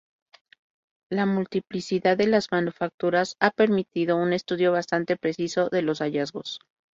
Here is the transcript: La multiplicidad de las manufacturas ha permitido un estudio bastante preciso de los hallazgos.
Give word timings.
La 1.11 1.27
multiplicidad 1.27 2.17
de 2.17 2.25
las 2.25 2.51
manufacturas 2.51 3.35
ha 3.39 3.51
permitido 3.51 4.17
un 4.17 4.33
estudio 4.33 4.71
bastante 4.71 5.15
preciso 5.15 5.69
de 5.69 5.83
los 5.83 5.99
hallazgos. 6.01 6.57